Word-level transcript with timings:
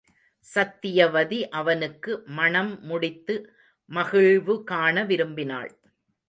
சத்தியவதி 0.45 1.39
அவனுக்கு 1.51 2.23
மணம் 2.39 2.71
முடித்து 2.83 3.35
மகிழ்வு 3.91 4.63
காண 4.63 5.05
விரும்பினாள். 5.05 5.71